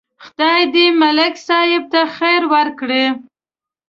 [0.23, 3.05] خدای دې ملک صاحب ته خیر ورکړي.